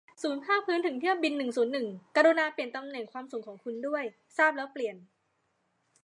[0.21, 4.03] ศูนย์ภาคพื้นถึงเที่ยวบินหนึ่งศูนย์หนึ่ง กรุณาเปลี่ยนตำแหน่งความสูงของคุณด้วย
[4.37, 4.95] ทราบแล้วเปลี่ยน